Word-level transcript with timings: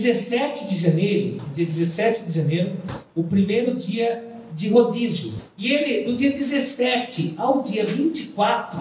Inicia-se 0.00 0.30
no 0.30 0.40
dia 0.40 0.54
17 0.54 0.66
de 0.66 0.78
janeiro, 0.78 1.42
dia 1.54 1.66
17 1.66 2.24
de 2.24 2.32
janeiro, 2.32 2.76
o 3.14 3.22
primeiro 3.22 3.74
dia 3.74 4.24
de 4.54 4.68
rodízio. 4.68 5.32
E 5.58 5.72
ele, 5.72 6.04
do 6.04 6.16
dia 6.16 6.30
17 6.30 7.34
ao 7.36 7.60
dia 7.60 7.84
24, 7.84 8.78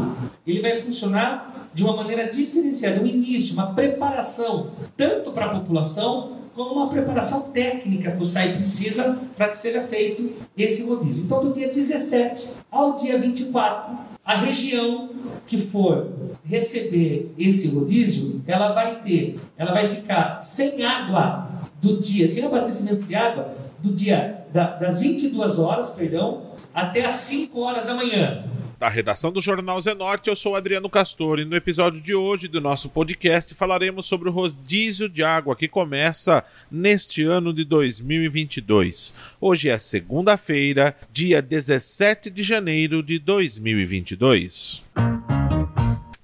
ele 0.48 0.62
vai 0.62 0.80
funcionar 0.80 1.70
de 1.74 1.84
uma 1.84 1.96
maneira 1.96 2.28
diferenciada, 2.30 3.02
um 3.02 3.06
início, 3.06 3.54
uma 3.54 3.74
preparação, 3.74 4.72
tanto 4.96 5.32
para 5.32 5.48
a 5.48 5.60
população 5.60 6.38
como 6.56 6.76
uma 6.76 6.90
preparação 6.90 7.52
técnica 7.52 8.12
que 8.12 8.22
o 8.22 8.26
SAI 8.26 8.54
precisa 8.54 9.20
para 9.36 9.50
que 9.50 9.58
seja 9.58 9.82
feito 9.82 10.32
esse 10.58 10.84
rodízio. 10.84 11.24
Então, 11.24 11.42
do 11.44 11.54
dia 11.54 11.68
17 11.68 12.50
ao 12.72 12.96
dia 12.96 13.18
24, 13.20 14.09
a 14.26 14.38
região 14.38 15.10
que 15.48 15.58
for 15.58 16.12
receber 16.44 17.34
esse 17.38 17.68
rodízio, 17.68 18.42
ela 18.46 18.74
vai 18.74 19.02
ter, 19.02 19.40
ela 19.58 19.74
vai 19.74 19.88
ficar 19.88 20.42
sem 20.42 20.84
água 20.84 21.50
do 21.82 22.00
dia, 22.00 22.28
sem 22.28 22.44
abastecimento 22.44 23.04
de 23.04 23.16
água, 23.16 23.54
do 23.80 23.94
dia 23.94 24.46
da, 24.54 24.76
das 24.76 25.00
22 25.00 25.60
horas, 25.60 25.90
perdão, 25.90 26.44
até 26.74 27.06
as 27.06 27.14
5 27.14 27.60
horas 27.60 27.86
da 27.86 27.94
manhã. 27.94 28.44
Da 28.80 28.88
redação 28.88 29.30
do 29.30 29.42
Jornal 29.42 29.78
Zenorte, 29.82 30.30
eu 30.30 30.36
sou 30.38 30.56
Adriano 30.56 30.90
Castor 30.90 31.38
e 31.40 31.44
no 31.44 31.54
episódio 31.54 32.02
de 32.02 32.16
hoje 32.16 32.48
do 32.48 32.62
nosso 32.62 32.88
podcast 32.88 33.54
falaremos 33.54 34.06
sobre 34.06 34.30
o 34.30 34.32
rodízio 34.32 35.10
de 35.10 35.22
água 35.22 35.54
que 35.54 35.68
começa 35.68 36.46
neste 36.72 37.26
ano 37.26 37.54
de 37.54 37.66
2022. 37.66 39.14
Hoje 39.42 39.68
é 39.68 39.78
segunda-feira, 39.78 40.96
dia 41.12 41.42
17 41.42 42.30
de 42.30 42.42
janeiro 42.42 43.04
de 43.04 43.20
2022 43.20 44.82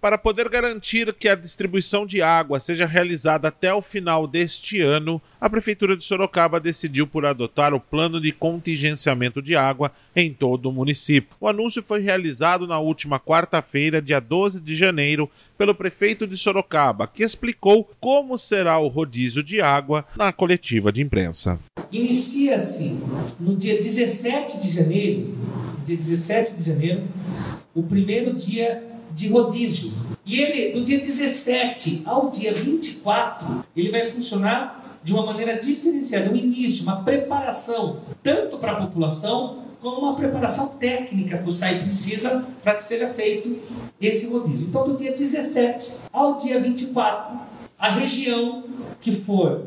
para 0.06 0.20
poder 0.20 0.48
garantir 0.50 1.12
que 1.16 1.28
a 1.28 1.34
distribuição 1.34 2.06
de 2.06 2.22
água 2.22 2.60
seja 2.60 2.86
realizada 2.86 3.48
até 3.48 3.74
o 3.74 3.82
final 3.82 4.28
deste 4.28 4.80
ano, 4.80 5.20
a 5.42 5.50
Prefeitura 5.50 5.98
de 5.98 6.04
Sorocaba 6.04 6.60
decidiu 6.60 7.08
por 7.08 7.26
adotar 7.26 7.74
o 7.74 7.80
plano 7.80 8.22
de 8.22 8.32
contingenciamento 8.32 9.42
de 9.42 9.56
água 9.56 9.92
em 10.16 10.32
todo 10.32 10.70
o 10.70 10.72
município. 10.72 11.36
O 11.42 11.48
anúncio 11.48 11.82
foi 11.82 12.02
realizado 12.02 12.68
na 12.68 12.78
última 12.78 13.20
quarta-feira, 13.20 14.00
dia 14.00 14.20
12 14.20 14.62
de 14.62 14.76
janeiro, 14.76 15.28
pelo 15.58 15.74
prefeito 15.74 16.28
de 16.28 16.38
Sorocaba, 16.38 17.08
que 17.08 17.24
explicou 17.24 17.90
como 18.00 18.38
será 18.38 18.78
o 18.78 18.88
rodízio 18.88 19.42
de 19.42 19.60
água 19.60 20.06
na 20.16 20.32
coletiva 20.32 20.92
de 20.92 21.02
imprensa. 21.02 21.60
Inicia-se 21.92 22.96
no 23.40 23.56
dia 23.56 23.80
17 23.80 24.62
de 24.62 24.70
janeiro, 24.70 25.36
dia 25.84 25.98
17 25.98 26.54
de 26.54 26.64
janeiro, 26.64 27.08
o 27.74 27.82
primeiro 27.82 28.36
dia 28.36 28.95
de 29.16 29.30
rodízio. 29.30 29.92
E 30.26 30.42
ele, 30.42 30.74
do 30.74 30.84
dia 30.84 31.00
17 31.00 32.04
ao 32.06 32.30
dia 32.30 32.54
24, 32.54 33.64
ele 33.76 33.90
vai 33.90 34.10
funcionar 34.10 35.00
de 35.02 35.14
uma 35.14 35.26
maneira 35.26 35.58
diferenciada, 35.58 36.30
um 36.30 36.36
início, 36.36 36.84
uma 36.84 37.04
preparação, 37.04 38.02
tanto 38.22 38.58
para 38.58 38.74
a 38.74 38.76
população 38.76 39.64
como 39.82 40.02
uma 40.02 40.16
preparação 40.16 40.68
técnica 40.68 41.38
que 41.38 41.48
o 41.48 41.52
SAI 41.52 41.80
precisa 41.80 42.44
para 42.64 42.76
que 42.76 42.84
seja 42.84 43.08
feito 43.08 43.58
esse 44.02 44.26
rodízio. 44.26 44.68
Então, 44.68 44.84
do 44.84 44.98
dia 44.98 45.12
17 45.12 45.94
ao 46.12 46.38
dia 46.38 46.60
24, 46.60 47.40
a 47.78 47.92
região 47.92 48.64
que 49.00 49.12
for 49.12 49.64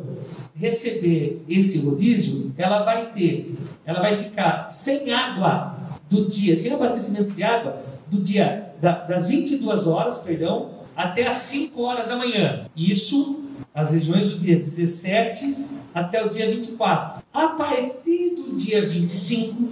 receber 0.55 1.41
esse 1.49 1.79
rodízio, 1.79 2.53
ela 2.59 2.83
vai 2.83 3.13
ter, 3.13 3.55
ela 3.87 4.01
vai 4.01 4.17
ficar 4.17 4.69
sem 4.71 5.13
água 5.13 5.78
do 6.09 6.27
dia, 6.27 6.57
sem 6.57 6.73
abastecimento 6.73 7.33
de 7.33 7.43
água, 7.43 7.83
do 8.07 8.21
dia 8.21 8.73
da, 8.81 8.93
das 8.93 9.27
22 9.27 9.87
horas, 9.87 10.19
perdão, 10.19 10.71
até 10.97 11.27
as 11.27 11.35
5 11.35 11.81
horas 11.83 12.07
da 12.07 12.17
manhã. 12.17 12.67
Isso 12.77 13.45
as 13.75 13.93
regiões 13.93 14.31
do 14.31 14.41
dia 14.41 14.59
17 14.59 15.57
até 15.95 16.25
o 16.25 16.29
dia 16.29 16.51
24. 16.51 17.23
A 17.33 17.49
partir 17.49 18.35
do 18.35 18.57
dia 18.57 18.87
25, 18.87 19.69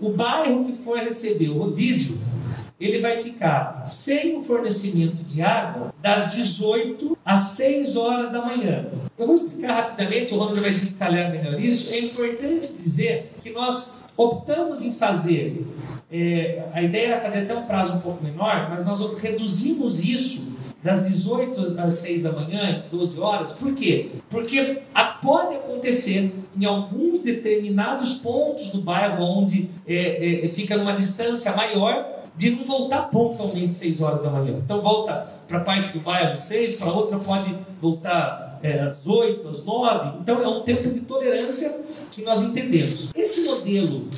o 0.00 0.10
bairro 0.10 0.64
que 0.64 0.74
for 0.84 0.98
receber 0.98 1.48
o 1.48 1.58
rodízio, 1.58 2.18
ele 2.78 3.00
vai 3.00 3.22
ficar 3.22 3.84
sem 3.86 4.38
o 4.38 4.42
fornecimento 4.42 5.22
de 5.24 5.42
água 5.42 5.92
das 6.00 6.34
18 6.34 7.18
às 7.24 7.40
6 7.40 7.96
horas 7.96 8.32
da 8.32 8.42
manhã. 8.42 8.86
Eu 9.18 9.26
vou 9.26 9.34
explicar 9.34 9.74
rapidamente, 9.74 10.32
o 10.32 10.38
Ronaldo 10.38 10.62
vai 10.62 10.70
detalhar 10.70 11.30
melhor 11.30 11.60
isso. 11.60 11.92
É 11.92 11.98
importante 11.98 12.72
dizer 12.72 13.32
que 13.42 13.50
nós 13.50 13.99
optamos 14.16 14.82
em 14.82 14.92
fazer 14.92 15.66
é, 16.10 16.64
a 16.72 16.82
ideia 16.82 17.06
era 17.06 17.20
fazer 17.20 17.40
até 17.40 17.54
um 17.54 17.64
prazo 17.64 17.94
um 17.94 18.00
pouco 18.00 18.22
menor, 18.22 18.68
mas 18.70 18.84
nós 18.84 19.00
reduzimos 19.20 20.02
isso 20.02 20.50
das 20.82 21.06
18 21.06 21.78
às 21.78 21.94
6 21.94 22.22
da 22.22 22.32
manhã, 22.32 22.84
12 22.90 23.20
horas. 23.20 23.52
Por 23.52 23.74
quê? 23.74 24.10
Porque 24.28 24.80
pode 25.20 25.56
acontecer 25.56 26.32
em 26.58 26.64
alguns 26.64 27.20
determinados 27.20 28.14
pontos 28.14 28.68
do 28.70 28.80
bairro 28.80 29.22
onde 29.22 29.68
é, 29.86 30.44
é, 30.44 30.48
fica 30.48 30.76
numa 30.76 30.92
distância 30.92 31.54
maior 31.54 32.06
de 32.36 32.50
não 32.50 32.64
voltar 32.64 33.02
pontualmente 33.10 33.74
6 33.74 34.00
horas 34.00 34.22
da 34.22 34.30
manhã. 34.30 34.54
Então 34.64 34.80
volta 34.80 35.28
para 35.46 35.58
a 35.58 35.60
parte 35.60 35.92
do 35.92 36.00
bairro 36.00 36.36
6, 36.36 36.74
para 36.74 36.90
outra 36.90 37.18
pode 37.18 37.54
voltar 37.80 38.49
é, 38.62 38.80
às 38.80 39.06
8, 39.06 39.48
às 39.48 39.64
9. 39.64 40.18
Então 40.20 40.42
é 40.42 40.48
um 40.48 40.62
tempo 40.62 40.90
de 40.90 41.00
tolerância 41.00 41.80
que 42.10 42.22
nós 42.22 42.40
entendemos. 42.40 43.10
Esse 43.14 43.42
modelo 43.42 44.08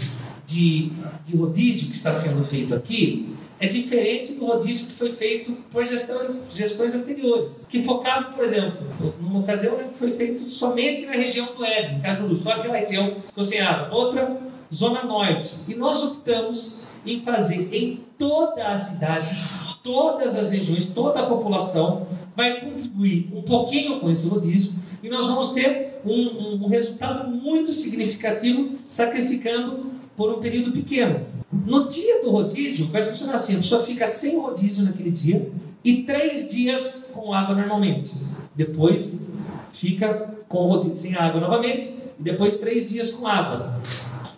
de, 0.47 0.93
de 1.25 1.37
rodízio 1.37 1.89
que 1.89 1.95
está 1.95 2.13
sendo 2.13 2.45
feito 2.45 2.75
aqui 2.75 3.35
é 3.63 3.69
diferente 3.69 4.33
do 4.33 4.45
rodízio 4.45 4.87
que 4.87 4.95
foi 4.95 5.13
feito 5.13 5.53
por 5.71 5.87
gestão, 5.87 6.41
gestões 6.53 6.95
anteriores, 6.95 7.63
que 7.69 7.85
focava, 7.85 8.33
por 8.33 8.45
exemplo, 8.45 8.81
numa 9.21 9.39
ocasião 9.39 9.77
que 9.77 9.99
foi 9.99 10.11
feito 10.13 10.49
somente 10.51 11.07
na 11.07 11.13
região 11.13 11.55
do 11.55 11.65
Éden, 11.65 12.01
Cajuru, 12.01 12.35
só 12.35 12.55
aquela 12.55 12.77
região 12.77 13.19
cozinhada, 13.33 13.95
outra 13.95 14.37
zona 14.75 15.05
norte. 15.05 15.55
E 15.69 15.77
nós 15.77 16.03
optamos 16.03 16.81
em 17.07 17.21
fazer 17.21 17.69
em 17.73 18.01
toda 18.19 18.67
a 18.67 18.77
cidade, 18.77 19.37
todas 19.83 20.35
as 20.35 20.51
regiões, 20.51 20.87
toda 20.87 21.21
a 21.21 21.27
população 21.27 22.09
vai 22.37 22.61
contribuir 22.61 23.31
um 23.35 23.43
pouquinho 23.43 24.01
com 24.01 24.11
esse 24.11 24.27
rodízio 24.27 24.73
e 25.03 25.09
nós 25.09 25.27
vamos 25.27 25.49
ter 25.49 26.01
um, 26.05 26.13
um, 26.13 26.65
um 26.65 26.67
resultado 26.67 27.29
muito 27.31 27.73
significativo 27.73 28.77
sacrificando 28.89 29.93
por 30.17 30.31
um 30.31 30.41
período 30.41 30.73
pequeno. 30.73 31.27
No 31.53 31.89
dia 31.89 32.23
do 32.23 32.31
rodízio, 32.31 32.89
vai 32.89 33.05
funcionar 33.05 33.35
assim: 33.35 33.55
a 33.55 33.59
pessoa 33.59 33.83
fica 33.83 34.07
sem 34.07 34.39
rodízio 34.39 34.85
naquele 34.85 35.11
dia 35.11 35.51
e 35.85 36.03
três 36.03 36.49
dias 36.51 37.11
com 37.13 37.33
água 37.33 37.55
normalmente. 37.55 38.13
Depois 38.55 39.31
fica 39.73 40.35
com 40.49 40.65
rodízio 40.67 40.95
sem 40.95 41.15
água 41.15 41.41
novamente 41.41 41.95
e 42.19 42.23
depois 42.23 42.57
três 42.57 42.89
dias 42.89 43.11
com 43.11 43.27
água. 43.27 43.81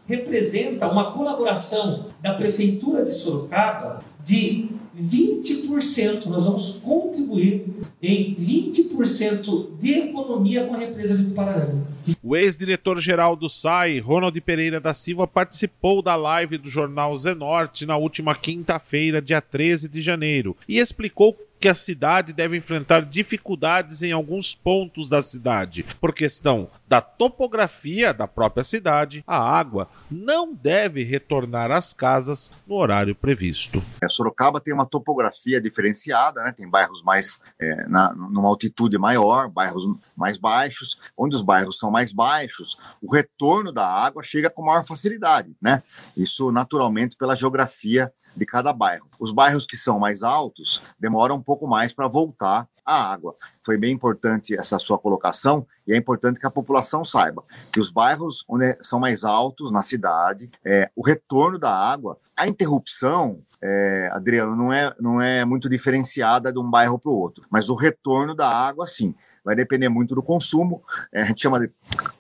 Representa 0.07 0.87
uma 0.87 1.13
colaboração 1.13 2.07
da 2.21 2.35
Prefeitura 2.35 3.05
de 3.05 3.13
Sorocaba 3.13 4.01
de 4.23 4.69
20%, 5.01 6.27
nós 6.27 6.45
vamos 6.45 6.71
contribuir 6.83 7.65
em 8.03 8.35
20% 8.35 9.79
de 9.79 9.93
economia 9.93 10.65
com 10.67 10.75
a 10.75 10.79
represa 10.79 11.17
de 11.17 11.25
Tupararanga. 11.25 11.87
O 12.23 12.37
ex-diretor-geral 12.37 13.35
do 13.35 13.49
SAI, 13.49 13.99
Ronald 13.99 14.39
Pereira 14.41 14.81
da 14.81 14.95
Silva, 14.95 15.27
participou 15.27 16.01
da 16.01 16.15
live 16.15 16.59
do 16.59 16.69
jornal 16.69 17.17
Zenorte 17.17 17.87
na 17.87 17.97
última 17.97 18.35
quinta-feira, 18.35 19.21
dia 19.21 19.41
13 19.41 19.89
de 19.89 20.01
janeiro, 20.01 20.57
e 20.69 20.79
explicou 20.79 21.37
que 21.65 21.69
a 21.69 21.75
cidade 21.75 22.35
deve 22.35 22.59
enfrentar 22.59 23.07
dificuldades 23.07 24.03
em 24.03 24.13
alguns 24.13 24.55
pontos 24.55 25.09
da 25.09 25.23
cidade, 25.23 25.83
por 25.99 26.13
questão 26.13 26.69
da 26.87 27.01
topografia 27.01 28.13
da 28.13 28.29
própria 28.29 28.63
cidade, 28.63 29.25
a 29.27 29.39
água 29.39 29.89
não 30.11 30.53
deve 30.53 31.03
retornar 31.03 31.71
às 31.71 31.95
casas 31.95 32.51
no 32.67 32.75
horário 32.75 33.15
previsto. 33.15 33.83
É, 34.03 34.09
Sorocaba 34.11 34.61
tem 34.61 34.75
uma 34.75 34.85
topografia 34.85 35.59
diferenciada, 35.59 36.45
né? 36.45 36.53
tem 36.53 36.69
bairros 36.69 37.03
mais 37.03 37.41
é, 37.59 37.89
na, 37.89 38.13
numa 38.13 38.51
altitude 38.51 38.99
maior, 38.99 39.49
bairros 39.49 39.85
mais 40.15 40.37
baixos, 40.37 40.99
onde 41.17 41.35
os 41.35 41.41
bairros 41.41 41.79
são 41.79 41.91
mais 41.91 42.13
baixos, 42.13 42.77
o 43.01 43.11
retorno 43.11 43.73
da 43.73 43.89
água 43.89 44.23
chega 44.23 44.51
com 44.51 44.63
maior 44.63 44.85
facilidade, 44.85 45.57
né? 45.63 45.83
Isso 46.15 46.53
naturalmente 46.53 47.17
pela 47.17 47.35
geografia 47.35 48.13
de 48.37 48.47
cada 48.47 48.73
bairro. 48.73 49.07
Os 49.19 49.33
bairros 49.33 49.67
que 49.67 49.77
são 49.77 49.99
mais 49.99 50.23
altos 50.23 50.83
demoram 50.99 51.37
um 51.37 51.43
pouco 51.43 51.67
mais 51.67 51.93
para 51.93 52.09
voltar 52.09 52.69
a 52.85 53.13
água. 53.13 53.35
Foi 53.63 53.79
bem 53.79 53.93
importante 53.93 54.59
essa 54.59 54.79
sua 54.79 54.99
colocação 54.99 55.67
e 55.87 55.93
é 55.93 55.97
importante 55.97 56.39
que 56.39 56.47
a 56.47 56.51
população 56.51 57.05
saiba 57.05 57.43
que 57.73 57.81
os 57.81 57.91
bairros 57.91 58.45
onde 58.49 58.77
são 58.83 59.01
mais 59.01 59.25
altos 59.25 59.73
na 59.73 59.83
cidade, 59.83 60.51
é, 60.65 60.91
o 60.95 61.03
retorno 61.03 61.59
da 61.59 61.71
água, 61.71 62.19
a 62.37 62.47
interrupção, 62.47 63.41
é, 63.63 64.11
Adriano, 64.13 64.55
não 64.55 64.71
é, 64.71 64.95
não 65.01 65.21
é 65.21 65.45
muito 65.45 65.71
diferenciada 65.71 66.53
de 66.53 66.59
um 66.59 66.71
bairro 66.71 66.99
para 66.99 67.11
o 67.11 67.19
outro, 67.19 67.47
mas 67.51 67.71
o 67.71 67.75
retorno 67.75 68.35
da 68.35 68.49
água, 68.49 68.87
sim, 68.87 69.15
vai 69.43 69.57
depender 69.57 69.89
muito 69.89 70.15
do 70.15 70.23
consumo, 70.23 70.83
é, 71.11 71.23
a 71.23 71.25
gente 71.25 71.41
chama 71.41 71.59
de 71.59 71.71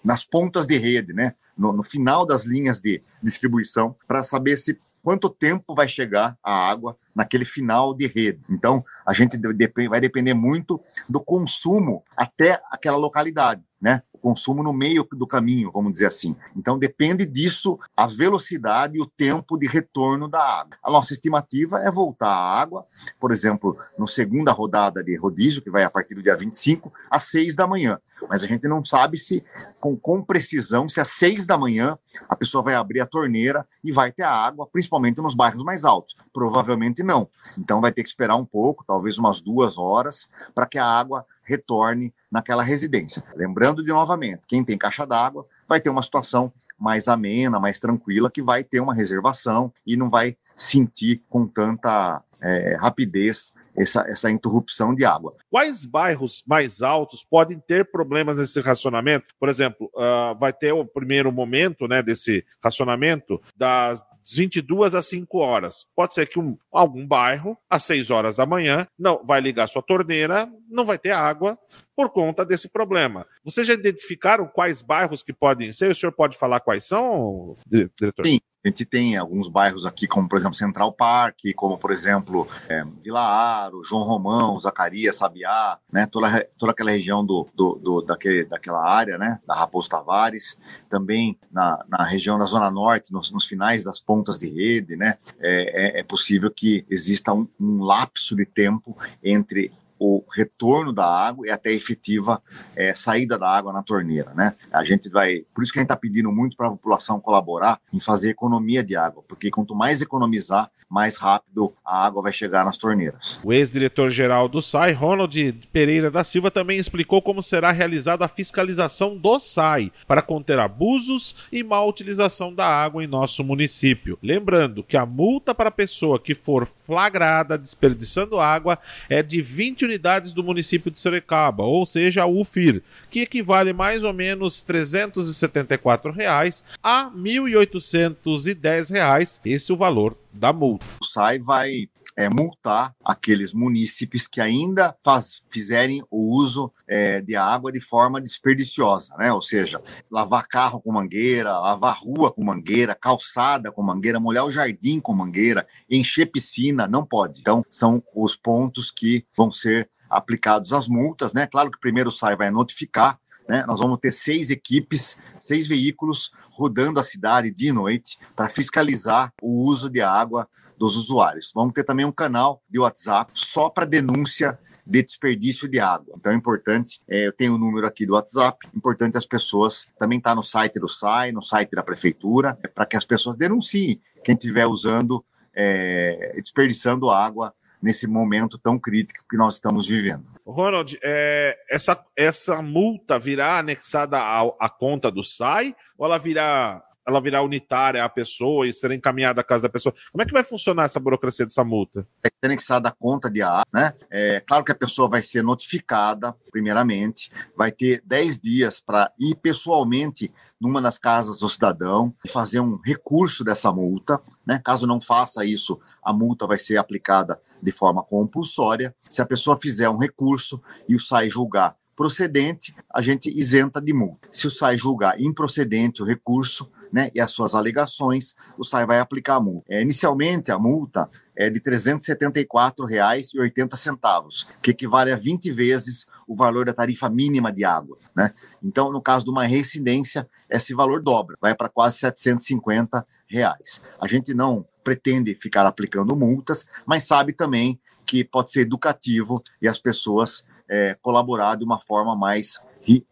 nas 0.02 0.24
pontas 0.24 0.66
de 0.66 0.78
rede, 0.78 1.12
né? 1.12 1.34
No, 1.56 1.72
no 1.72 1.82
final 1.82 2.24
das 2.26 2.44
linhas 2.44 2.80
de 2.80 3.02
distribuição, 3.22 3.94
para 4.08 4.24
saber 4.24 4.56
se 4.56 4.78
quanto 5.04 5.28
tempo 5.28 5.74
vai 5.74 5.86
chegar 5.86 6.36
a 6.42 6.70
água 6.70 6.96
naquele 7.14 7.44
final 7.44 7.94
de 7.94 8.06
rede. 8.06 8.40
Então, 8.48 8.82
a 9.06 9.12
gente 9.12 9.38
vai 9.86 10.00
depender 10.00 10.32
muito 10.32 10.80
do 11.06 11.22
consumo 11.22 12.02
até 12.16 12.58
aquela 12.70 12.96
localidade, 12.96 13.62
né? 13.80 14.02
Consumo 14.24 14.62
no 14.62 14.72
meio 14.72 15.06
do 15.12 15.26
caminho, 15.26 15.70
vamos 15.70 15.92
dizer 15.92 16.06
assim. 16.06 16.34
Então, 16.56 16.78
depende 16.78 17.26
disso 17.26 17.78
a 17.94 18.06
velocidade 18.06 18.96
e 18.96 19.02
o 19.02 19.04
tempo 19.04 19.58
de 19.58 19.66
retorno 19.66 20.30
da 20.30 20.40
água. 20.40 20.78
A 20.82 20.90
nossa 20.90 21.12
estimativa 21.12 21.76
é 21.80 21.90
voltar 21.90 22.30
a 22.30 22.58
água, 22.58 22.86
por 23.20 23.30
exemplo, 23.30 23.76
no 23.98 24.06
segunda 24.08 24.50
rodada 24.50 25.04
de 25.04 25.14
rodízio, 25.14 25.60
que 25.60 25.70
vai 25.70 25.84
a 25.84 25.90
partir 25.90 26.14
do 26.14 26.22
dia 26.22 26.34
25, 26.34 26.90
às 27.10 27.24
6 27.24 27.54
da 27.54 27.66
manhã. 27.66 28.00
Mas 28.26 28.42
a 28.42 28.46
gente 28.46 28.66
não 28.66 28.82
sabe 28.82 29.18
se, 29.18 29.44
com, 29.78 29.94
com 29.94 30.22
precisão, 30.22 30.88
se 30.88 31.02
às 31.02 31.08
6 31.08 31.46
da 31.46 31.58
manhã 31.58 31.98
a 32.26 32.34
pessoa 32.34 32.64
vai 32.64 32.76
abrir 32.76 33.00
a 33.00 33.06
torneira 33.06 33.68
e 33.84 33.92
vai 33.92 34.10
ter 34.10 34.22
água, 34.22 34.66
principalmente 34.66 35.20
nos 35.20 35.34
bairros 35.34 35.62
mais 35.62 35.84
altos. 35.84 36.16
Provavelmente 36.32 37.02
não. 37.02 37.28
Então 37.58 37.78
vai 37.78 37.92
ter 37.92 38.02
que 38.02 38.08
esperar 38.08 38.36
um 38.36 38.46
pouco, 38.46 38.86
talvez 38.86 39.18
umas 39.18 39.42
duas 39.42 39.76
horas, 39.76 40.30
para 40.54 40.64
que 40.64 40.78
a 40.78 40.86
água 40.86 41.26
retorne 41.44 42.12
naquela 42.30 42.62
residência. 42.62 43.22
Lembrando 43.34 43.82
de 43.82 43.90
novamente, 43.90 44.46
quem 44.46 44.64
tem 44.64 44.78
caixa 44.78 45.06
d'água 45.06 45.46
vai 45.68 45.80
ter 45.80 45.90
uma 45.90 46.02
situação 46.02 46.52
mais 46.78 47.06
amena, 47.08 47.60
mais 47.60 47.78
tranquila, 47.78 48.30
que 48.30 48.42
vai 48.42 48.64
ter 48.64 48.80
uma 48.80 48.94
reservação 48.94 49.72
e 49.86 49.96
não 49.96 50.10
vai 50.10 50.36
sentir 50.56 51.22
com 51.28 51.46
tanta 51.46 52.22
é, 52.40 52.76
rapidez 52.80 53.52
essa, 53.76 54.04
essa 54.08 54.30
interrupção 54.30 54.94
de 54.94 55.04
água. 55.04 55.34
Quais 55.50 55.84
bairros 55.84 56.42
mais 56.46 56.82
altos 56.82 57.24
podem 57.24 57.58
ter 57.58 57.90
problemas 57.90 58.38
nesse 58.38 58.60
racionamento? 58.60 59.34
Por 59.38 59.48
exemplo, 59.48 59.90
uh, 59.94 60.38
vai 60.38 60.52
ter 60.52 60.72
o 60.72 60.84
primeiro 60.84 61.32
momento 61.32 61.86
né, 61.88 62.02
desse 62.02 62.44
racionamento 62.62 63.40
das 63.56 64.04
22 64.32 64.94
às 64.94 65.06
5 65.06 65.38
horas. 65.38 65.86
Pode 65.94 66.14
ser 66.14 66.28
que 66.28 66.38
um, 66.38 66.56
algum 66.72 67.06
bairro, 67.06 67.56
às 67.68 67.84
6 67.84 68.10
horas 68.10 68.36
da 68.36 68.46
manhã, 68.46 68.86
não 68.98 69.22
vai 69.24 69.40
ligar 69.40 69.66
sua 69.66 69.82
torneira, 69.82 70.48
não 70.68 70.84
vai 70.84 70.98
ter 70.98 71.10
água 71.10 71.58
por 71.94 72.10
conta 72.10 72.44
desse 72.44 72.68
problema. 72.68 73.26
Vocês 73.44 73.66
já 73.66 73.74
identificaram 73.74 74.46
quais 74.46 74.82
bairros 74.82 75.22
que 75.22 75.32
podem 75.32 75.72
ser? 75.72 75.90
O 75.90 75.94
senhor 75.94 76.12
pode 76.12 76.38
falar 76.38 76.60
quais 76.60 76.84
são, 76.84 77.56
diretor? 77.66 78.26
Sim, 78.26 78.40
a 78.64 78.68
gente 78.68 78.84
tem 78.86 79.16
alguns 79.16 79.48
bairros 79.48 79.84
aqui, 79.84 80.06
como 80.06 80.26
por 80.26 80.38
exemplo 80.38 80.56
Central 80.56 80.90
Park, 80.92 81.40
como 81.54 81.76
por 81.76 81.90
exemplo 81.90 82.48
é, 82.66 82.82
Vila 83.02 83.20
Aro, 83.20 83.84
João 83.84 84.04
Romão, 84.04 84.58
Zacarias, 84.58 85.16
Sabiá, 85.16 85.78
né, 85.92 86.06
toda, 86.06 86.48
toda 86.58 86.72
aquela 86.72 86.90
região 86.90 87.24
do, 87.24 87.46
do, 87.54 87.74
do, 87.74 88.00
daquele, 88.00 88.46
daquela 88.46 88.82
área, 88.88 89.18
né, 89.18 89.38
da 89.46 89.54
Raposo 89.54 89.90
Tavares, 89.90 90.58
também 90.88 91.38
na, 91.52 91.84
na 91.88 92.04
região 92.04 92.38
da 92.38 92.46
Zona 92.46 92.70
Norte, 92.70 93.12
nos, 93.12 93.30
nos 93.30 93.46
finais 93.46 93.84
das 93.84 94.00
pontas 94.00 94.38
de 94.38 94.48
rede, 94.48 94.96
né, 94.96 95.18
é, 95.38 95.98
é, 95.98 96.00
é 96.00 96.02
possível 96.02 96.50
que 96.50 96.86
exista 96.88 97.34
um, 97.34 97.46
um 97.60 97.82
lapso 97.82 98.34
de 98.34 98.46
tempo 98.46 98.96
entre 99.22 99.70
o 99.98 100.24
retorno 100.32 100.92
da 100.92 101.06
água 101.06 101.46
e 101.46 101.50
até 101.50 101.72
efetiva 101.72 102.42
é, 102.76 102.94
saída 102.94 103.38
da 103.38 103.48
água 103.48 103.72
na 103.72 103.82
torneira, 103.82 104.34
né? 104.34 104.54
A 104.72 104.84
gente 104.84 105.08
vai, 105.08 105.44
por 105.54 105.62
isso 105.62 105.72
que 105.72 105.78
a 105.78 105.82
gente 105.82 105.86
está 105.86 105.96
pedindo 105.96 106.30
muito 106.32 106.56
para 106.56 106.68
a 106.68 106.70
população 106.70 107.20
colaborar 107.20 107.80
em 107.92 108.00
fazer 108.00 108.30
economia 108.30 108.82
de 108.82 108.96
água, 108.96 109.22
porque 109.26 109.50
quanto 109.50 109.74
mais 109.74 110.00
economizar, 110.00 110.70
mais 110.88 111.16
rápido 111.16 111.72
a 111.84 112.04
água 112.04 112.22
vai 112.22 112.32
chegar 112.32 112.64
nas 112.64 112.76
torneiras. 112.76 113.40
O 113.42 113.52
ex-diretor-geral 113.52 114.48
do 114.48 114.60
SAI, 114.60 114.92
Ronald 114.92 115.34
Pereira 115.72 116.10
da 116.10 116.24
Silva, 116.24 116.50
também 116.50 116.78
explicou 116.78 117.22
como 117.22 117.42
será 117.42 117.70
realizada 117.72 118.24
a 118.24 118.28
fiscalização 118.28 119.16
do 119.16 119.38
SAI 119.38 119.92
para 120.06 120.22
conter 120.22 120.58
abusos 120.58 121.36
e 121.50 121.62
má 121.62 121.82
utilização 121.84 122.54
da 122.54 122.66
água 122.66 123.02
em 123.02 123.06
nosso 123.06 123.42
município. 123.44 124.18
Lembrando 124.22 124.82
que 124.82 124.96
a 124.96 125.06
multa 125.06 125.54
para 125.54 125.68
a 125.68 125.72
pessoa 125.72 126.18
que 126.18 126.34
for 126.34 126.66
flagrada 126.66 127.56
desperdiçando 127.56 128.38
água 128.38 128.78
é 129.08 129.22
de 129.22 129.40
20 129.40 129.83
unidades 129.84 130.32
do 130.32 130.42
município 130.42 130.90
de 130.90 130.98
Sorocaba, 130.98 131.62
ou 131.62 131.84
seja, 131.86 132.22
a 132.22 132.26
UFIR, 132.26 132.82
que 133.10 133.20
equivale 133.20 133.72
mais 133.72 134.04
ou 134.04 134.12
menos 134.12 134.62
374 134.62 136.12
reais 136.12 136.64
a 136.82 137.10
1.810 137.10 138.90
reais. 138.90 139.40
Esse 139.44 139.70
é 139.70 139.74
o 139.74 139.78
valor 139.78 140.16
da 140.32 140.52
multa. 140.52 140.84
O 141.00 141.04
SAI 141.04 141.38
vai 141.38 141.88
é, 142.16 142.28
multar 142.28 142.94
aqueles 143.04 143.52
munícipes 143.52 144.26
que 144.26 144.40
ainda 144.40 144.96
faz, 145.04 145.42
fizerem 145.50 146.02
o 146.10 146.32
uso 146.32 146.72
é, 146.86 147.20
de 147.20 147.34
água 147.34 147.72
de 147.72 147.80
forma 147.80 148.20
desperdiciosa, 148.20 149.16
né? 149.16 149.32
Ou 149.32 149.42
seja, 149.42 149.82
lavar 150.10 150.46
carro 150.46 150.80
com 150.80 150.92
mangueira, 150.92 151.58
lavar 151.58 151.96
rua 151.98 152.32
com 152.32 152.44
mangueira, 152.44 152.94
calçada 152.94 153.72
com 153.72 153.82
mangueira, 153.82 154.20
molhar 154.20 154.44
o 154.44 154.52
jardim 154.52 155.00
com 155.00 155.12
mangueira, 155.12 155.66
encher 155.90 156.26
piscina, 156.26 156.86
não 156.86 157.04
pode. 157.04 157.40
Então, 157.40 157.64
são 157.70 158.02
os 158.14 158.36
pontos 158.36 158.90
que 158.90 159.26
vão 159.36 159.50
ser 159.50 159.90
aplicados 160.08 160.72
as 160.72 160.88
multas, 160.88 161.32
né? 161.32 161.46
Claro 161.46 161.70
que 161.70 161.80
primeiro 161.80 162.12
SAI 162.12 162.36
vai 162.36 162.50
notificar, 162.50 163.18
né? 163.48 163.64
Nós 163.66 163.80
vamos 163.80 163.98
ter 163.98 164.12
seis 164.12 164.50
equipes, 164.50 165.16
seis 165.38 165.66
veículos 165.66 166.30
rodando 166.50 167.00
a 167.00 167.04
cidade 167.04 167.50
de 167.50 167.72
noite 167.72 168.18
para 168.34 168.48
fiscalizar 168.48 169.32
o 169.42 169.64
uso 169.64 169.90
de 169.90 170.00
água 170.00 170.48
dos 170.84 170.96
usuários. 170.96 171.50
Vamos 171.54 171.72
ter 171.72 171.82
também 171.82 172.04
um 172.04 172.12
canal 172.12 172.62
de 172.68 172.78
WhatsApp 172.78 173.32
só 173.34 173.70
para 173.70 173.86
denúncia 173.86 174.58
de 174.86 175.02
desperdício 175.02 175.66
de 175.66 175.80
água. 175.80 176.14
Então 176.18 176.30
é 176.30 176.34
importante, 176.34 177.00
é, 177.08 177.26
eu 177.26 177.32
tenho 177.32 177.54
o 177.54 177.58
número 177.58 177.86
aqui 177.86 178.04
do 178.04 178.12
WhatsApp, 178.12 178.58
importante 178.76 179.16
as 179.16 179.26
pessoas, 179.26 179.86
também 179.98 180.18
está 180.18 180.34
no 180.34 180.42
site 180.42 180.78
do 180.78 180.86
SAI, 180.86 181.32
no 181.32 181.40
site 181.40 181.70
da 181.70 181.82
prefeitura, 181.82 182.58
é 182.62 182.68
para 182.68 182.84
que 182.84 182.98
as 182.98 183.04
pessoas 183.06 183.34
denunciem 183.34 183.98
quem 184.22 184.34
estiver 184.34 184.66
usando, 184.66 185.24
é, 185.54 186.34
desperdiçando 186.36 187.08
água 187.08 187.54
nesse 187.82 188.06
momento 188.06 188.58
tão 188.58 188.78
crítico 188.78 189.24
que 189.28 189.38
nós 189.38 189.54
estamos 189.54 189.86
vivendo. 189.88 190.26
Ronald, 190.46 190.98
é, 191.02 191.56
essa, 191.70 192.04
essa 192.14 192.60
multa 192.60 193.18
virá 193.18 193.58
anexada 193.58 194.18
à 194.18 194.68
conta 194.68 195.10
do 195.10 195.22
SAI 195.22 195.74
ou 195.96 196.04
ela 196.04 196.18
virá 196.18 196.82
ela 197.06 197.20
virar 197.20 197.42
unitária 197.42 198.04
a 198.04 198.08
pessoa 198.08 198.66
e 198.66 198.72
ser 198.72 198.90
encaminhada 198.92 199.40
à 199.40 199.44
casa 199.44 199.64
da 199.64 199.68
pessoa. 199.68 199.94
Como 200.10 200.22
é 200.22 200.26
que 200.26 200.32
vai 200.32 200.42
funcionar 200.42 200.84
essa 200.84 201.00
burocracia 201.00 201.44
dessa 201.44 201.64
multa? 201.64 202.06
É 202.24 202.28
anexada 202.46 202.88
a 202.88 202.92
conta 202.92 203.30
de 203.30 203.42
A, 203.42 203.62
né? 203.72 203.92
É 204.10 204.40
claro 204.40 204.64
que 204.64 204.72
a 204.72 204.74
pessoa 204.74 205.08
vai 205.08 205.22
ser 205.22 205.42
notificada, 205.42 206.34
primeiramente, 206.50 207.30
vai 207.56 207.72
ter 207.72 208.02
10 208.04 208.38
dias 208.38 208.80
para 208.80 209.10
ir 209.18 209.34
pessoalmente 209.36 210.32
numa 210.60 210.80
das 210.80 210.98
casas 210.98 211.38
do 211.38 211.48
cidadão 211.48 212.14
e 212.24 212.28
fazer 212.28 212.60
um 212.60 212.78
recurso 212.84 213.44
dessa 213.44 213.72
multa, 213.72 214.20
né? 214.46 214.60
Caso 214.64 214.86
não 214.86 215.00
faça 215.00 215.44
isso, 215.44 215.80
a 216.02 216.12
multa 216.12 216.46
vai 216.46 216.58
ser 216.58 216.76
aplicada 216.76 217.40
de 217.62 217.72
forma 217.72 218.02
compulsória. 218.02 218.94
Se 219.08 219.22
a 219.22 219.26
pessoa 219.26 219.56
fizer 219.56 219.88
um 219.88 219.98
recurso 219.98 220.60
e 220.88 220.94
o 220.94 221.00
SAI 221.00 221.28
julgar 221.28 221.76
procedente, 221.96 222.74
a 222.92 223.00
gente 223.00 223.30
isenta 223.30 223.80
de 223.80 223.92
multa. 223.92 224.28
Se 224.30 224.46
o 224.46 224.50
SAI 224.50 224.76
julgar 224.76 225.20
improcedente 225.20 226.02
o 226.02 226.06
recurso, 226.06 226.70
né, 226.92 227.10
e 227.14 227.20
as 227.20 227.30
suas 227.30 227.54
alegações, 227.54 228.34
o 228.56 228.64
SAI 228.64 228.86
vai 228.86 228.98
aplicar 228.98 229.34
a 229.36 229.40
multa. 229.40 229.66
É, 229.68 229.82
inicialmente, 229.82 230.50
a 230.50 230.58
multa 230.58 231.08
é 231.36 231.50
de 231.50 231.58
R$ 231.58 231.72
374,80, 231.72 234.46
que 234.62 234.70
equivale 234.70 235.12
a 235.12 235.16
20 235.16 235.50
vezes 235.52 236.06
o 236.26 236.34
valor 236.36 236.64
da 236.64 236.72
tarifa 236.72 237.10
mínima 237.10 237.52
de 237.52 237.64
água. 237.64 237.98
Né? 238.14 238.32
Então, 238.62 238.92
no 238.92 239.02
caso 239.02 239.24
de 239.24 239.30
uma 239.30 239.44
residência, 239.44 240.28
esse 240.48 240.74
valor 240.74 241.02
dobra, 241.02 241.36
vai 241.40 241.54
para 241.54 241.68
quase 241.68 241.98
750 241.98 243.06
reais. 243.26 243.82
A 244.00 244.06
gente 244.06 244.32
não 244.32 244.64
pretende 244.82 245.34
ficar 245.34 245.66
aplicando 245.66 246.16
multas, 246.16 246.66
mas 246.86 247.04
sabe 247.04 247.32
também 247.32 247.80
que 248.06 248.22
pode 248.22 248.50
ser 248.50 248.60
educativo 248.60 249.42
e 249.60 249.66
as 249.66 249.78
pessoas 249.78 250.44
é, 250.68 250.94
colaborar 251.00 251.56
de 251.56 251.64
uma 251.64 251.80
forma 251.80 252.16
mais 252.16 252.58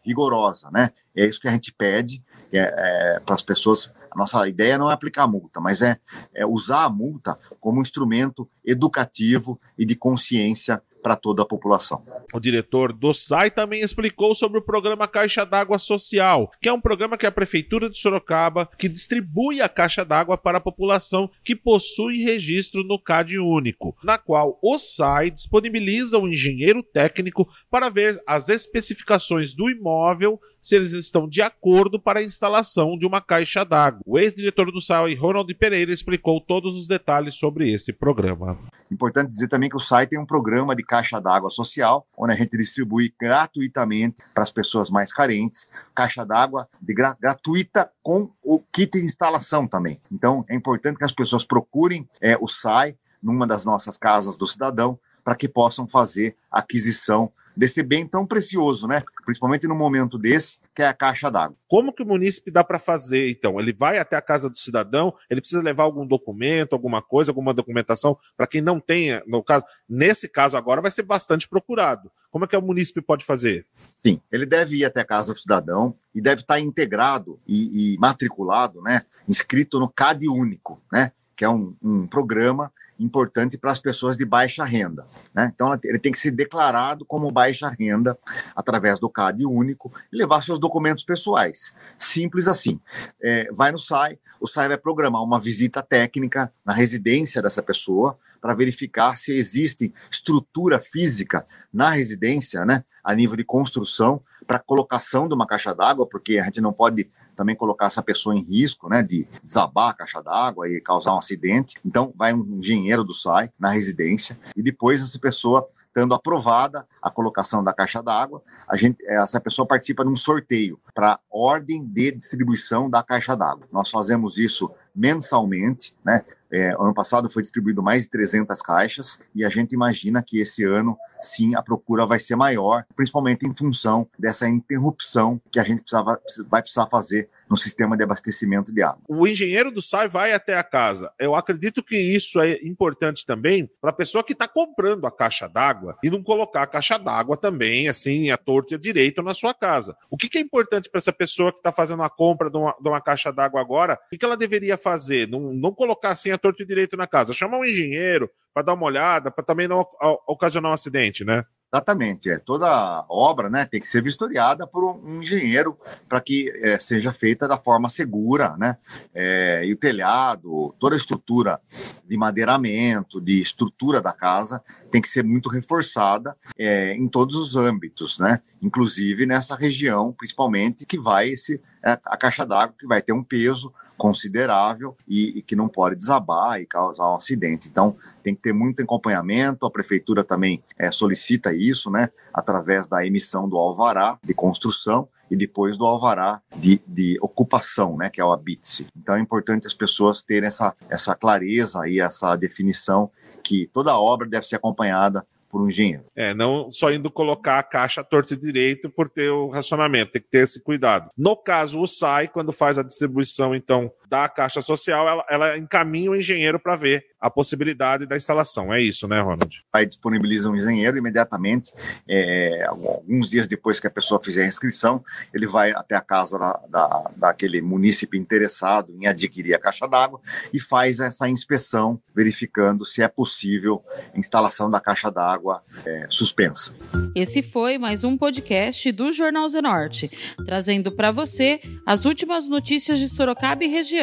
rigorosa, 0.05 0.69
né? 0.71 0.89
É 1.15 1.25
isso 1.25 1.39
que 1.39 1.47
a 1.47 1.51
gente 1.51 1.73
pede 1.73 2.23
é, 2.51 2.59
é, 2.59 3.19
para 3.19 3.35
as 3.35 3.41
pessoas. 3.41 3.91
A 4.11 4.17
nossa 4.17 4.47
ideia 4.47 4.77
não 4.77 4.89
é 4.89 4.93
aplicar 4.93 5.27
multa, 5.27 5.59
mas 5.59 5.81
é, 5.81 5.97
é 6.35 6.45
usar 6.45 6.83
a 6.83 6.89
multa 6.89 7.37
como 7.59 7.81
instrumento 7.81 8.47
educativo 8.63 9.59
e 9.77 9.85
de 9.85 9.95
consciência 9.95 10.81
para 11.03 11.17
toda 11.17 11.43
a 11.43 11.45
população. 11.45 12.01
O 12.33 12.39
diretor 12.39 12.93
do 12.93 13.13
SAI 13.13 13.51
também 13.51 13.81
explicou 13.81 14.33
sobre 14.33 14.57
o 14.57 14.61
programa 14.61 15.07
Caixa 15.07 15.45
d'Água 15.45 15.77
Social, 15.77 16.49
que 16.61 16.69
é 16.69 16.73
um 16.73 16.81
programa 16.81 17.17
que 17.17 17.25
a 17.25 17.31
Prefeitura 17.31 17.89
de 17.89 17.97
Sorocaba 17.97 18.69
que 18.77 18.87
distribui 18.87 19.61
a 19.61 19.67
caixa 19.67 20.05
d'água 20.05 20.37
para 20.37 20.57
a 20.57 20.61
população 20.61 21.29
que 21.43 21.55
possui 21.55 22.23
registro 22.23 22.83
no 22.83 22.97
CAD 22.97 23.37
único, 23.37 23.95
na 24.03 24.17
qual 24.17 24.57
o 24.63 24.77
SAI 24.77 25.29
disponibiliza 25.29 26.17
um 26.17 26.27
engenheiro 26.27 26.81
técnico 26.81 27.47
para 27.69 27.89
ver 27.89 28.21
as 28.25 28.47
especificações 28.47 29.53
do 29.53 29.69
imóvel 29.69 30.39
se 30.63 30.77
eles 30.77 30.93
estão 30.93 31.27
de 31.27 31.41
acordo 31.41 31.99
para 31.99 32.21
a 32.21 32.23
instalação 32.23 32.97
de 32.97 33.05
uma 33.05 33.19
caixa 33.19 33.65
d'água. 33.65 34.01
O 34.05 34.17
ex-diretor 34.17 34.71
do 34.71 34.81
SAI, 34.81 35.13
Ronald 35.13 35.53
Pereira, 35.55 35.91
explicou 35.91 36.39
todos 36.39 36.75
os 36.77 36.87
detalhes 36.87 37.35
sobre 37.35 37.69
esse 37.69 37.91
programa. 37.91 38.57
Importante 38.93 39.29
dizer 39.29 39.47
também 39.47 39.69
que 39.69 39.75
o 39.75 39.79
site 39.79 40.11
tem 40.11 40.19
um 40.19 40.25
programa 40.25 40.75
de 40.75 40.83
caixa 40.83 41.19
d'água 41.19 41.49
social, 41.49 42.05
onde 42.15 42.33
a 42.33 42.35
gente 42.35 42.55
distribui 42.55 43.13
gratuitamente 43.19 44.23
para 44.33 44.43
as 44.43 44.51
pessoas 44.51 44.91
mais 44.91 45.11
carentes, 45.11 45.67
caixa 45.95 46.23
d'água 46.23 46.69
gra 46.81 47.17
gratuita 47.19 47.89
com 48.03 48.29
o 48.43 48.59
kit 48.59 48.91
de 48.99 49.03
instalação 49.03 49.67
também. 49.67 49.99
Então, 50.11 50.45
é 50.47 50.55
importante 50.55 50.97
que 50.97 51.05
as 51.05 51.11
pessoas 51.11 51.43
procurem 51.43 52.07
é, 52.21 52.37
o 52.39 52.47
SAI 52.47 52.95
numa 53.21 53.47
das 53.47 53.65
nossas 53.65 53.97
casas 53.97 54.37
do 54.37 54.45
cidadão 54.45 54.99
para 55.23 55.35
que 55.35 55.47
possam 55.47 55.87
fazer 55.87 56.35
aquisição 56.51 57.31
desse 57.55 57.83
bem 57.83 58.07
tão 58.07 58.25
precioso, 58.25 58.87
né? 58.87 59.03
Principalmente 59.25 59.67
no 59.67 59.75
momento 59.75 60.17
desse, 60.17 60.57
que 60.73 60.81
é 60.81 60.87
a 60.87 60.93
caixa 60.93 61.29
d'água. 61.29 61.55
Como 61.67 61.93
que 61.93 62.03
o 62.03 62.05
munícipe 62.05 62.51
dá 62.51 62.63
para 62.63 62.79
fazer, 62.79 63.29
então? 63.29 63.59
Ele 63.59 63.73
vai 63.73 63.97
até 63.97 64.15
a 64.15 64.21
casa 64.21 64.49
do 64.49 64.57
cidadão, 64.57 65.13
ele 65.29 65.41
precisa 65.41 65.61
levar 65.61 65.83
algum 65.83 66.05
documento, 66.05 66.73
alguma 66.73 67.01
coisa, 67.01 67.31
alguma 67.31 67.53
documentação, 67.53 68.17
para 68.35 68.47
quem 68.47 68.61
não 68.61 68.79
tenha, 68.79 69.23
no 69.27 69.43
caso, 69.43 69.65
nesse 69.87 70.27
caso 70.27 70.57
agora 70.57 70.81
vai 70.81 70.91
ser 70.91 71.03
bastante 71.03 71.47
procurado. 71.47 72.11
Como 72.31 72.45
é 72.45 72.47
que 72.47 72.57
o 72.57 72.61
munícipe 72.61 73.01
pode 73.01 73.23
fazer? 73.23 73.65
Sim, 74.05 74.19
ele 74.31 74.45
deve 74.45 74.77
ir 74.77 74.85
até 74.85 75.01
a 75.01 75.05
casa 75.05 75.33
do 75.33 75.39
cidadão 75.39 75.95
e 76.13 76.21
deve 76.21 76.41
estar 76.41 76.59
integrado 76.59 77.39
e, 77.47 77.93
e 77.93 77.97
matriculado, 77.97 78.81
né? 78.81 79.03
Inscrito 79.27 79.79
no 79.79 79.87
CAD 79.87 80.27
Único, 80.27 80.81
né? 80.91 81.11
Que 81.35 81.45
é 81.45 81.49
um, 81.49 81.75
um 81.81 82.07
programa 82.07 82.71
importante 82.99 83.57
para 83.57 83.71
as 83.71 83.79
pessoas 83.79 84.15
de 84.15 84.25
baixa 84.25 84.63
renda. 84.63 85.05
Né? 85.33 85.51
Então, 85.53 85.71
ele 85.83 85.99
tem 85.99 86.11
que 86.11 86.17
ser 86.17 86.31
declarado 86.31 87.05
como 87.05 87.31
baixa 87.31 87.69
renda 87.69 88.17
através 88.55 88.99
do 88.99 89.09
CAD 89.09 89.45
único 89.45 89.91
e 90.11 90.17
levar 90.17 90.41
seus 90.41 90.59
documentos 90.59 91.03
pessoais. 91.03 91.73
Simples 91.97 92.47
assim. 92.47 92.79
É, 93.21 93.49
vai 93.51 93.71
no 93.71 93.79
SAI, 93.79 94.17
o 94.39 94.47
SAI 94.47 94.67
vai 94.67 94.77
programar 94.77 95.23
uma 95.23 95.39
visita 95.39 95.81
técnica 95.81 96.51
na 96.65 96.73
residência 96.73 97.41
dessa 97.41 97.63
pessoa 97.63 98.17
para 98.43 98.53
verificar 98.53 99.17
se 99.17 99.33
existe 99.33 99.93
estrutura 100.11 100.77
física 100.77 101.45
na 101.71 101.91
residência, 101.91 102.65
né, 102.65 102.83
a 103.01 103.15
nível 103.15 103.37
de 103.37 103.45
construção, 103.45 104.21
para 104.45 104.59
colocação 104.59 105.29
de 105.29 105.33
uma 105.33 105.47
caixa 105.47 105.73
d'água, 105.73 106.05
porque 106.05 106.39
a 106.39 106.43
gente 106.43 106.59
não 106.59 106.73
pode 106.73 107.09
também 107.37 107.55
colocar 107.55 107.85
essa 107.85 108.03
pessoa 108.03 108.35
em 108.35 108.43
risco, 108.43 108.89
né, 108.89 109.01
de 109.01 109.25
desabar 109.41 109.91
a 109.91 109.93
caixa 109.93 110.21
d'água 110.21 110.69
e 110.69 110.81
causar 110.81 111.15
um 111.15 111.19
acidente. 111.19 111.75
Então, 111.85 112.13
vai 112.17 112.33
um 112.33 112.59
engenheiro 112.59 112.82
do 113.03 113.13
SAI 113.13 113.49
na 113.59 113.69
residência 113.69 114.37
e 114.55 114.61
depois 114.61 115.01
essa 115.01 115.19
pessoa 115.19 115.67
estando 115.87 116.15
aprovada 116.15 116.87
a 116.99 117.11
colocação 117.11 117.63
da 117.63 117.71
caixa 117.71 118.01
d'água, 118.01 118.41
a 118.67 118.75
gente, 118.75 119.05
essa 119.05 119.39
pessoa 119.39 119.67
participa 119.67 120.03
de 120.03 120.09
um 120.09 120.15
sorteio 120.15 120.79
para 120.93 121.19
ordem 121.29 121.85
de 121.85 122.11
distribuição 122.11 122.89
da 122.89 123.03
caixa 123.03 123.35
d'água. 123.35 123.67
Nós 123.71 123.89
fazemos 123.91 124.39
isso 124.39 124.71
mensalmente, 124.95 125.95
né? 126.03 126.25
É, 126.53 126.69
ano 126.79 126.93
passado 126.93 127.29
foi 127.31 127.41
distribuído 127.41 127.81
mais 127.81 128.03
de 128.03 128.09
300 128.09 128.61
caixas 128.61 129.17
e 129.33 129.43
a 129.43 129.49
gente 129.49 129.73
imagina 129.73 130.21
que 130.21 130.39
esse 130.39 130.63
ano, 130.63 130.95
sim, 131.19 131.55
a 131.55 131.63
procura 131.63 132.05
vai 132.05 132.19
ser 132.19 132.35
maior, 132.35 132.85
principalmente 132.95 133.47
em 133.47 133.55
função 133.55 134.07
dessa 134.19 134.47
interrupção 134.47 135.41
que 135.51 135.59
a 135.59 135.63
gente 135.63 135.81
precisava, 135.81 136.19
vai 136.47 136.61
precisar 136.61 136.87
fazer 136.87 137.27
no 137.49 137.57
sistema 137.57 137.97
de 137.97 138.03
abastecimento 138.03 138.73
de 138.73 138.83
água. 138.83 139.01
O 139.07 139.27
engenheiro 139.27 139.71
do 139.71 139.81
SAI 139.81 140.07
vai 140.07 140.33
até 140.33 140.57
a 140.57 140.63
casa. 140.63 141.11
Eu 141.19 141.35
acredito 141.35 141.81
que 141.81 141.97
isso 141.97 142.39
é 142.39 142.53
importante 142.63 143.25
também 143.25 143.69
para 143.81 143.89
a 143.89 143.93
pessoa 143.93 144.23
que 144.23 144.33
está 144.33 144.47
comprando 144.47 145.05
a 145.05 145.11
caixa 145.11 145.47
d'água 145.47 145.97
e 146.03 146.09
não 146.09 146.21
colocar 146.21 146.63
a 146.63 146.67
caixa 146.67 146.97
d'água 146.97 147.35
também, 147.35 147.87
assim, 147.87 148.29
a 148.29 148.37
torta 148.37 148.73
e 148.73 148.75
a 148.75 148.79
direito 148.79 149.23
na 149.23 149.33
sua 149.33 149.53
casa. 149.53 149.95
O 150.09 150.17
que, 150.17 150.29
que 150.29 150.37
é 150.37 150.41
importante 150.41 150.89
para 150.89 150.99
essa 150.99 151.13
pessoa 151.13 151.51
que 151.51 151.57
está 151.57 151.71
fazendo 151.71 152.03
a 152.03 152.09
compra 152.09 152.49
de 152.49 152.57
uma, 152.57 152.75
de 152.79 152.87
uma 152.87 153.01
caixa 153.01 153.31
d'água 153.31 153.59
agora? 153.59 153.99
O 154.05 154.09
que, 154.09 154.17
que 154.17 154.25
ela 154.25 154.37
deveria 154.37 154.77
fazer? 154.77 155.27
Não, 155.27 155.53
não 155.53 155.71
colocar 155.71 156.11
assim 156.11 156.31
a 156.31 156.37
torto 156.43 156.61
e 156.61 156.65
direito 156.65 156.97
na 156.97 157.07
casa. 157.07 157.33
Chamar 157.33 157.57
um 157.57 157.65
engenheiro 157.65 158.29
para 158.53 158.63
dar 158.63 158.73
uma 158.73 158.85
olhada, 158.85 159.31
para 159.31 159.43
também 159.43 159.67
não 159.67 159.85
ocasionar 160.27 160.69
um 160.69 160.73
acidente, 160.73 161.23
né? 161.23 161.45
Exatamente, 161.73 162.29
é. 162.29 162.37
Toda 162.37 163.03
obra 163.09 163.49
né, 163.49 163.65
tem 163.65 163.79
que 163.79 163.87
ser 163.87 164.03
vistoriada 164.03 164.67
por 164.67 164.83
um 164.83 165.17
engenheiro 165.17 165.75
para 166.07 166.21
que 166.21 166.51
é, 166.61 166.77
seja 166.77 167.11
feita 167.11 167.47
da 167.47 167.57
forma 167.57 167.89
segura, 167.89 168.55
né? 168.57 168.77
É, 169.11 169.65
e 169.65 169.73
o 169.73 169.75
telhado, 169.75 170.75
toda 170.77 170.95
a 170.95 170.97
estrutura 170.99 171.59
de 172.05 172.15
madeiramento, 172.15 173.19
de 173.19 173.41
estrutura 173.41 173.99
da 173.99 174.11
casa, 174.11 174.63
tem 174.91 175.01
que 175.01 175.09
ser 175.09 175.23
muito 175.23 175.49
reforçada 175.49 176.37
é, 176.59 176.93
em 176.93 177.07
todos 177.07 177.35
os 177.35 177.55
âmbitos, 177.55 178.19
né? 178.19 178.39
Inclusive 178.61 179.25
nessa 179.25 179.55
região, 179.55 180.13
principalmente, 180.13 180.85
que 180.85 180.99
vai 180.99 181.29
esse, 181.29 181.59
é, 181.83 181.93
a 182.05 182.17
caixa 182.17 182.45
d'água, 182.45 182.75
que 182.77 182.85
vai 182.85 183.01
ter 183.01 183.13
um 183.13 183.23
peso 183.23 183.73
considerável 184.03 184.97
e, 185.07 185.39
e, 185.39 185.41
que 185.41 185.55
não 185.55 185.69
pode 185.69 185.95
desabar 185.95 186.59
e 186.59 186.65
causar 186.65 187.09
um 187.09 187.15
acidente. 187.15 187.69
Então, 187.69 187.95
tem 188.21 188.35
que 188.35 188.41
ter 188.41 188.51
muito 188.51 188.83
acompanhamento. 188.83 189.65
A 189.65 189.71
prefeitura 189.71 190.25
também 190.25 190.61
é, 190.77 190.91
solicita 190.91 191.55
isso, 191.55 191.89
né, 191.89 192.09
através 192.33 192.85
da 192.85 193.05
emissão 193.05 193.47
do 193.47 193.55
alvará 193.55 194.19
de 194.21 194.33
construção 194.33 195.07
e 195.31 195.37
depois 195.37 195.77
do 195.77 195.85
alvará 195.85 196.41
de, 196.53 196.81
de 196.85 197.17
ocupação, 197.21 197.95
né, 197.95 198.09
que 198.09 198.19
é 198.19 198.25
o 198.25 198.33
ABITSE. 198.33 198.87
Então, 198.93 199.15
é 199.15 199.21
importante 199.21 199.67
as 199.67 199.73
pessoas 199.73 200.21
terem 200.21 200.49
essa, 200.49 200.75
essa 200.89 201.15
clareza 201.15 201.87
e 201.87 202.01
essa 202.01 202.35
definição 202.35 203.09
que 203.41 203.69
toda 203.71 203.97
obra 203.97 204.27
deve 204.27 204.45
ser 204.45 204.57
acompanhada 204.57 205.25
por 205.53 205.61
um 205.61 205.69
engenheiro. 205.69 206.03
É, 206.15 206.33
não 206.33 206.71
só 206.71 206.91
indo 206.91 207.11
colocar 207.11 207.59
a 207.59 207.63
caixa 207.63 208.03
torta 208.03 208.33
e 208.33 208.37
direito 208.37 208.89
por 208.89 209.07
ter 209.07 209.29
o 209.29 209.49
racionamento, 209.49 210.13
tem 210.13 210.21
que 210.23 210.27
ter 210.27 210.39
esse 210.39 210.59
cuidado. 210.59 211.11
No 211.15 211.37
caso, 211.37 211.79
o 211.79 211.85
SAI, 211.85 212.27
quando 212.27 212.51
faz 212.51 212.79
a 212.79 212.83
distribuição, 212.83 213.53
então, 213.53 213.91
da 214.13 214.29
caixa 214.29 214.61
social, 214.61 215.09
ela, 215.09 215.25
ela 215.27 215.57
encaminha 215.57 216.11
o 216.11 216.15
engenheiro 216.15 216.59
para 216.59 216.75
ver 216.75 217.03
a 217.19 217.31
possibilidade 217.31 218.05
da 218.05 218.15
instalação. 218.15 218.71
É 218.71 218.79
isso, 218.79 219.07
né, 219.07 219.19
Ronald? 219.19 219.63
Aí 219.73 219.87
disponibiliza 219.87 220.51
um 220.51 220.55
engenheiro 220.55 220.99
imediatamente, 220.99 221.71
é, 222.07 222.63
alguns 222.67 223.31
dias 223.31 223.47
depois 223.47 223.79
que 223.79 223.87
a 223.87 223.89
pessoa 223.89 224.21
fizer 224.23 224.43
a 224.43 224.47
inscrição, 224.47 225.03
ele 225.33 225.47
vai 225.47 225.71
até 225.71 225.95
a 225.95 226.01
casa 226.01 226.37
da, 226.37 226.59
da, 226.69 227.11
daquele 227.15 227.59
munícipe 227.59 228.15
interessado 228.15 228.93
em 228.95 229.07
adquirir 229.07 229.55
a 229.55 229.59
caixa 229.59 229.87
d'água 229.87 230.21
e 230.53 230.59
faz 230.59 230.99
essa 230.99 231.27
inspeção, 231.27 231.99
verificando 232.15 232.85
se 232.85 233.01
é 233.01 233.07
possível 233.07 233.83
a 234.13 234.19
instalação 234.19 234.69
da 234.69 234.79
caixa 234.79 235.09
d'água 235.09 235.63
é, 235.83 236.05
suspensa. 236.07 236.75
Esse 237.15 237.41
foi 237.41 237.79
mais 237.79 238.03
um 238.03 238.15
podcast 238.15 238.91
do 238.91 239.11
Jornal 239.11 239.49
Zenorte, 239.49 240.11
trazendo 240.45 240.91
para 240.91 241.11
você 241.11 241.59
as 241.83 242.05
últimas 242.05 242.47
notícias 242.47 242.99
de 242.99 243.07
Sorocaba 243.07 243.63
e 243.63 243.67
região 243.67 244.02